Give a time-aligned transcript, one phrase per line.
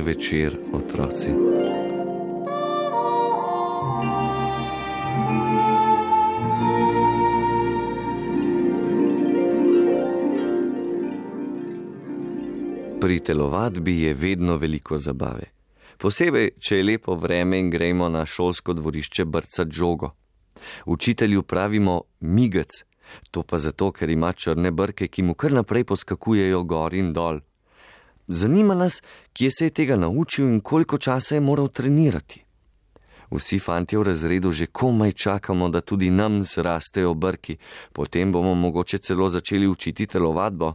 [0.00, 1.28] večer, otroci.
[13.00, 15.44] Pri telovadbi je vedno veliko zabave.
[15.98, 20.14] Posebej, če je lepo vreme in gremo na šolsko dvorišče brcati žogo.
[20.86, 22.84] Učitelju pravimo migec,
[23.30, 27.40] to pa zato, ker ima črne brke, ki mu kar naprej poskakujejo gor in dol.
[28.32, 29.02] Zanima nas,
[29.32, 32.44] kje se je tega naučil in koliko časa je moral trenirati.
[33.30, 37.56] Vsi fanti v razredu že komaj čakamo, da tudi nam zrastejo brki,
[37.92, 40.74] potem bomo mogoče celo začeli učiti telovadbo.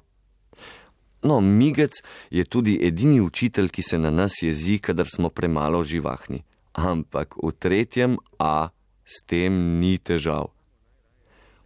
[1.23, 1.91] No, Migec
[2.29, 6.43] je tudi edini učitelj, ki se na nas jezi, kadar smo premalo živahni.
[6.73, 8.67] Ampak v tretjem A
[9.05, 10.51] s tem ni težav.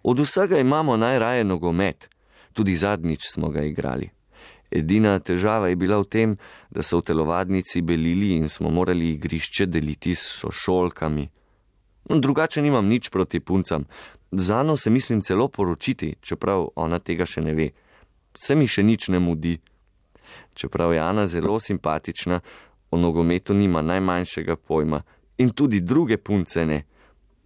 [0.04, 2.10] Od vsega imamo najraje nogomet,
[2.54, 4.19] tudi zadnjič smo ga igrali.
[4.72, 6.38] Edina težava je bila v tem,
[6.70, 11.30] da so v telovadnici belili in smo morali igrišče deliti s sošolkami.
[12.09, 13.86] No, drugače nimam nič proti puncam,
[14.31, 17.70] za eno se mislim celo poročiti, čeprav ona tega še ne ve.
[18.38, 19.58] Se mi še nič ne mudi.
[20.53, 22.39] Čeprav je Ana zelo simpatična,
[22.92, 25.02] o nogometu nima najmanjšega pojma
[25.38, 26.83] in tudi druge punce ne.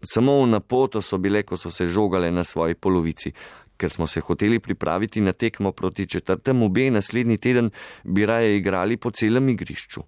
[0.03, 3.31] Samo v napoto so bile, ko so se žogale na svoji polovici,
[3.77, 7.69] ker smo se hoteli pripraviti na tekmo proti četrtemu B naslednji teden,
[8.03, 10.01] bi raje igrali po celem igrišču.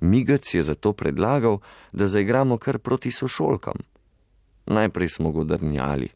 [0.00, 1.58] Migac je zato predlagal,
[1.92, 3.76] da zaigramo kar proti sošolkam.
[4.66, 6.08] Najprej smo go drnjali.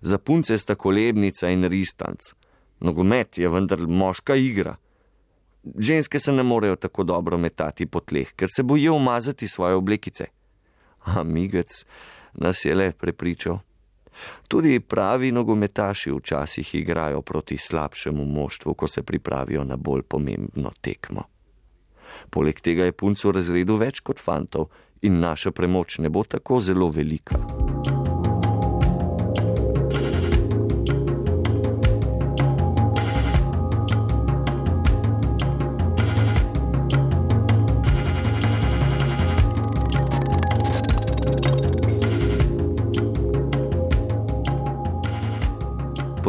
[0.00, 2.20] Za punce sta kolebnica in ristanc.
[2.80, 4.76] Nogomet je vendar moška igra.
[5.78, 10.24] Ženske se ne morejo tako dobro metati po tleh, ker se bojijo umazati svoje oblekice.
[11.04, 11.84] A Migac
[12.32, 13.58] nas je le prepričal.
[14.48, 21.24] Tudi pravi nogometaši včasih igrajo proti slabšemu moštvu, ko se pripravijo na bolj pomembno tekmo.
[22.30, 24.70] Poleg tega je punc v razredu več kot fantov
[25.02, 27.71] in naša premoč ne bo tako zelo velika.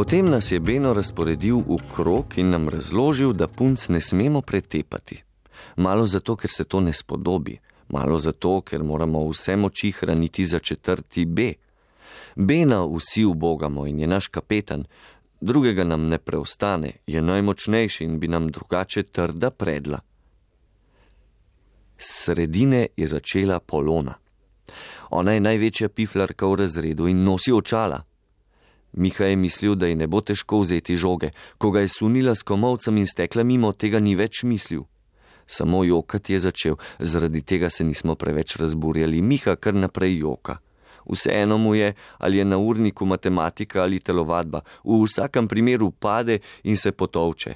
[0.04, 5.16] Potem nas je Beno razporedil v krog in nam razložil, da punc ne smemo pretepati.
[5.76, 7.56] Malo zato, ker se to ne spodobi,
[7.88, 11.52] malo zato, ker moramo vse moči hraniti za četrti B.
[12.36, 14.84] Bena vsi ubogamo in je naš kapetan,
[15.40, 20.00] drugega nam ne preostane, je najmočnejši in bi nam drugače trda predla.
[21.96, 24.14] Sredine je začela Polona.
[25.10, 28.04] Ona je največja piflarka v razredu in nosi očala.
[28.96, 32.42] Miha je mislil, da ji ne bo težko vzeti žoge, ko ga je sunila s
[32.42, 34.84] komovcem in stekla mimo, tega ni več mislil.
[35.46, 39.22] Samo jokati je začel, zaradi tega se nismo preveč razburjali.
[39.22, 40.58] Miha kar naprej joka.
[41.04, 46.76] Vseeno mu je, ali je na urniku matematika ali telovadba, v vsakem primeru pade in
[46.76, 47.54] se potovče.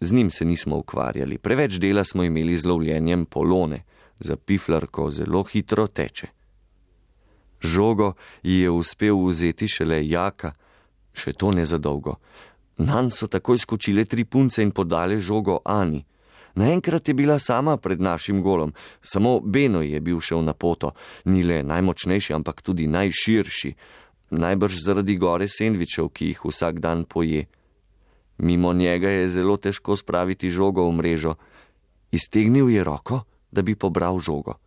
[0.00, 3.84] Z njim se nismo ukvarjali, preveč dela smo imeli z lovljenjem polone,
[4.20, 6.41] za piflarko zelo hitro teče.
[7.62, 8.12] Žogo
[8.42, 10.52] ji je uspel vzeti šele jaka,
[11.14, 12.18] še to ne za dolgo.
[12.82, 16.02] Nan so takoj skočile tri punce in podale žogo Ani.
[16.54, 20.92] Naenkrat je bila sama pred našim golom, samo Beno je bil šel na poto,
[21.24, 23.72] ni le najmočnejši, ampak tudi najširši,
[24.36, 27.46] najbrž zaradi gore sendvičev, ki jih vsak dan poje.
[28.38, 31.34] Mimo njega je zelo težko spraviti žogo v mrežo.
[32.12, 34.58] Iztegnil je roko, da bi pobral žogo.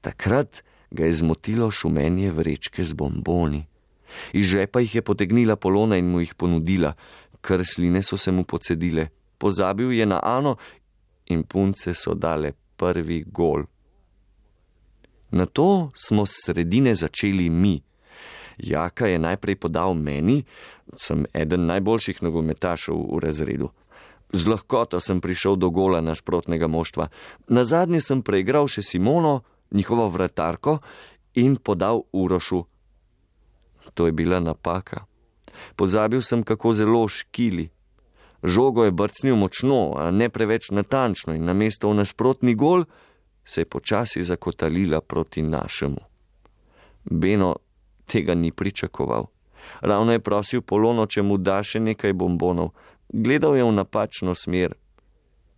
[0.00, 3.66] Takrat ga je zmotilo šumenje vrečke z bomboni.
[4.32, 6.92] Iz žepa jih je potegnila polona in mu jih ponudila,
[7.40, 9.08] ker sline so se mu pocedile.
[9.38, 10.56] Pozabil je na Ano
[11.26, 13.64] in punce so dale prvi gol.
[15.30, 17.82] Na to smo s sredine začeli mi.
[18.58, 20.42] Jaka je najprej podal meni,
[20.96, 23.70] sem eden najboljših nogometašev v razredu.
[24.32, 27.08] Z lahkoto sem prišel do gola nasprotnega moštva.
[27.48, 29.40] Na zadnje sem preigral še Simono,
[29.70, 30.78] njihovo vratarko
[31.34, 32.64] in podal urošu.
[33.94, 35.04] To je bila napaka.
[35.76, 37.70] Pozabil sem, kako zelo škili.
[38.42, 42.84] Žogo je brcnil močno, a ne preveč natančno, in namesto v nasprotni gol
[43.44, 46.00] se je počasi zakotalila proti našemu.
[47.04, 47.56] Beno
[48.06, 49.26] tega ni pričakoval.
[49.80, 52.72] Ravno je prosil Polono, če mu da še nekaj bombonov.
[53.12, 54.74] Gledal je v napačno smer.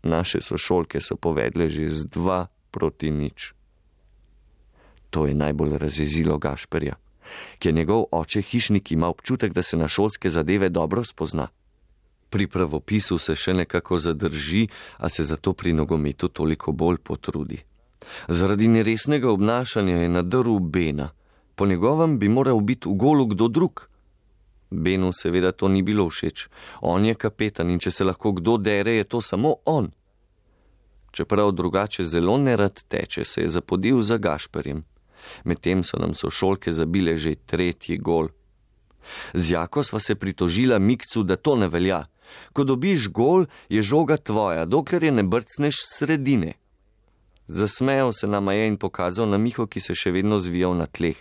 [0.03, 3.55] Naše sošolke so povedle že z dva proti nič.
[5.13, 6.95] To je najbolj razjezilo Gašperja,
[7.59, 11.49] ki je njegov oče hišnik ima občutek, da se na šolske zadeve dobro spozna.
[12.31, 17.59] Pri pravopisu se še nekako zadrži, a se zato pri nogometu toliko bolj potrudi.
[18.29, 21.11] Zaradi neresnega obnašanja je nadrl Bena.
[21.55, 23.89] Po njegovem bi moral biti v golu kdo drug.
[24.71, 26.49] Benu seveda to ni bilo všeč.
[26.81, 29.91] On je kapetan in če se lahko kdo dere, je to samo on.
[31.13, 34.85] Čeprav drugače zelo nerad teče, se je zapodil za Gašperjem.
[35.45, 38.29] Medtem so nam sošolke zabile že tretji gol.
[39.35, 42.07] Z Jako sva se pritožila Mikcu, da to ne velja.
[42.53, 46.55] Ko dobiš gol, je žoga tvoja, dokler je ne brcneš sredine.
[47.47, 51.19] Zasmejal se nama je in pokazal na Miho, ki se še vedno zvijal na tleh.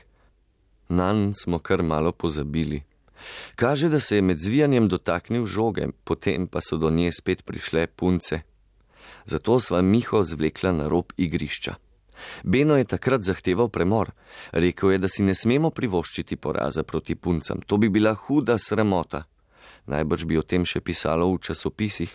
[0.90, 2.84] Nan smo kar malo pozabili.
[3.56, 7.88] Kaže, da se je med zvijanjem dotaknil žoge, potem pa so do nje spet prišle
[7.88, 8.42] punce.
[9.26, 11.76] Zato sva Miho zvlekla na rob igrišča.
[12.44, 14.12] Beno je takrat zahteval premor.
[14.52, 17.62] Rekel je, da si ne smemo privoščiti poraza proti puncam.
[17.62, 19.24] To bi bila huda sramota.
[19.86, 22.12] Najbrž bi o tem še pisalo v časopisih.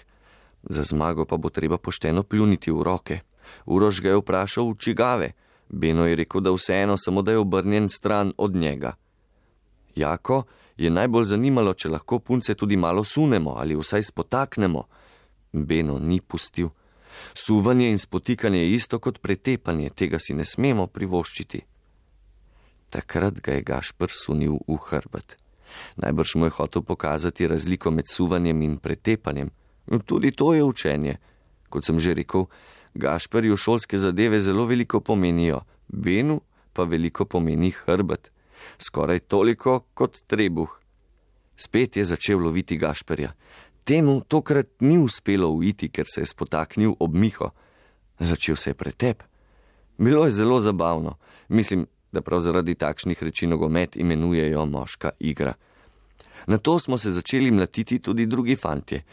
[0.69, 3.20] Za zmago pa bo treba pošteno pljuniti v roke.
[3.67, 5.32] Urož ga je vprašal, čigave.
[5.69, 8.94] Beno je rekel, da vseeno, samo da je obrnjen stran od njega.
[9.97, 10.44] Jako
[10.76, 14.82] je najbolj zanimalo, če lahko punce tudi malo sunemo ali vsaj spotaknemo.
[15.53, 16.69] Beno ni pustil.
[17.35, 21.63] Suvanje in spotikanje je isto kot pretepanje, tega si ne smemo privoščiti.
[22.91, 25.37] Takrat ga je Gašpr sunil v hrbet.
[25.97, 29.51] Najbrž mu je hotel pokazati razliko med suvanjem in pretepanjem.
[30.07, 31.17] Tudi to je učenje.
[31.69, 32.47] Kot sem že rekel,
[32.95, 36.41] Gašperju šolske zadeve zelo veliko pomenijo, Benu
[36.73, 38.31] pa veliko pomeni hrbet.
[38.79, 40.81] Skoraj toliko kot trebuh.
[41.57, 43.33] Spet je začel loviti Gašperja.
[43.87, 47.53] Temu tokrat ni uspelo uiti, ker se je spotaknil ob Miho.
[48.19, 49.23] Začel se je pretep.
[49.99, 51.15] Bilo je zelo zabavno.
[51.49, 55.55] Mislim, da prav zaradi takšnih reči nogomet imenujejo moška igra.
[56.47, 59.05] Na to smo se začeli mlatiti tudi drugi fantje.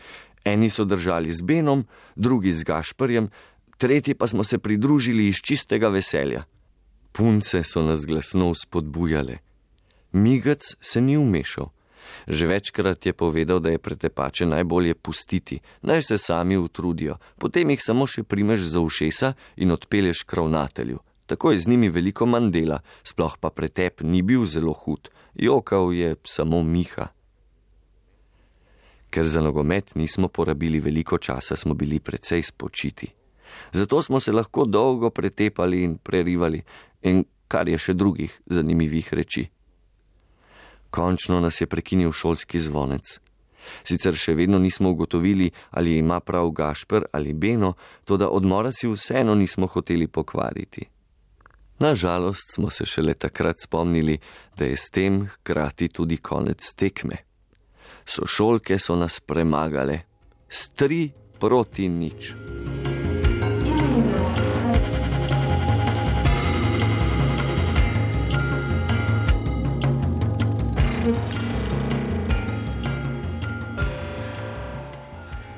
[0.46, 1.86] Eni so držali z Benom,
[2.16, 3.30] drugi z Gašperjem,
[3.78, 6.44] tretji pa smo se pridružili iz čistega veselja.
[7.12, 9.38] Punce so nas glasno spodbujale.
[10.12, 11.70] Migac se ni umešal.
[12.28, 17.84] Že večkrat je povedal, da je pretepače najbolje pustiti, naj se sami utrudijo, potem jih
[17.84, 21.00] samo še primeš za ušesa in odpelješ k ravnatelju.
[21.26, 25.94] Tako je z njimi veliko manj dela, sploh pa pretep ni bil zelo hud, jokal
[25.94, 27.08] je samo Miha.
[29.10, 33.08] Ker za nogomet nismo porabili veliko časa, smo bili precej spočiti.
[33.72, 36.62] Zato smo se lahko dolgo pretepali in prerivali,
[37.02, 39.46] in kar je še drugih zanimivih reči.
[40.94, 43.16] Končno nas je prekinil šolski zvonec.
[43.84, 47.74] Sicer še vedno nismo ugotovili, ali ima prav Gašper ali Beno,
[48.06, 50.86] to da odmora si vseeno nismo hoteli pokvariti.
[51.80, 54.20] Nažalost smo se šele takrat spomnili,
[54.58, 57.18] da je s tem hkrati tudi konec tekme.
[58.06, 60.00] Sošolke so nas premagale,
[60.50, 61.10] s tri
[61.40, 62.36] proti nič.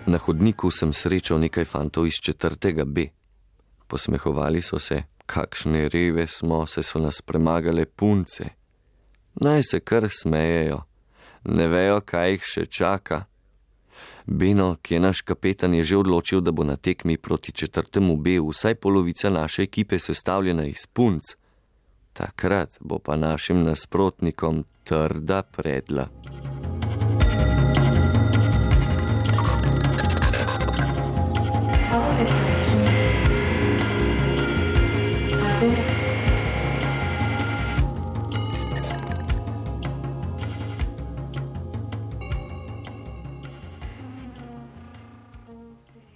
[0.06, 3.06] Na hodniku sem srečal nekaj fantov iz četrtega B.
[3.88, 8.46] Posmehovali so se, kakšne reve smo, se so nas premagale punce.
[9.36, 10.82] Naj se kar smejejo,
[11.44, 13.26] ne vejo, kaj jih še čaka.
[14.26, 18.40] Beno, ki je naš kapetan, je že odločil, da bo na tekmi proti četrtemu B
[18.42, 21.38] vsaj polovica naše ekipe sestavljena iz punc.
[22.16, 26.08] Takrat bo pa našim nasprotnikom trda predla.